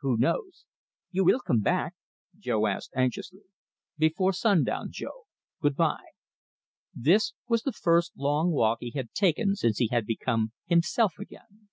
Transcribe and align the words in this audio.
"Who 0.00 0.16
knows?" 0.16 0.64
"You 1.12 1.24
will 1.24 1.38
come 1.38 1.60
back?" 1.60 1.94
Jo 2.36 2.66
asked 2.66 2.90
anxiously. 2.96 3.42
"Before 3.96 4.32
sundown, 4.32 4.88
Jo. 4.90 5.26
Good 5.62 5.76
bye!" 5.76 6.02
This 6.92 7.34
was 7.46 7.62
the 7.62 7.70
first 7.70 8.10
long 8.16 8.50
walk 8.50 8.78
he 8.80 8.90
had 8.90 9.12
taken 9.12 9.54
since 9.54 9.78
he 9.78 9.86
had 9.86 10.04
become 10.04 10.50
himself 10.66 11.16
again. 11.20 11.68